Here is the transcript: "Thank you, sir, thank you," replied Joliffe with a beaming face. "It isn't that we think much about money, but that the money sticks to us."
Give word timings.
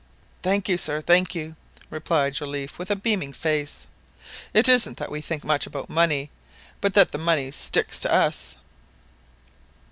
"Thank 0.41 0.67
you, 0.67 0.79
sir, 0.79 0.99
thank 0.99 1.35
you," 1.35 1.55
replied 1.91 2.33
Joliffe 2.33 2.79
with 2.79 2.89
a 2.89 2.95
beaming 2.95 3.33
face. 3.33 3.85
"It 4.51 4.67
isn't 4.67 4.97
that 4.97 5.11
we 5.11 5.21
think 5.21 5.43
much 5.43 5.67
about 5.67 5.91
money, 5.91 6.31
but 6.81 6.95
that 6.95 7.11
the 7.11 7.19
money 7.19 7.51
sticks 7.51 7.99
to 7.99 8.11
us." 8.11 8.55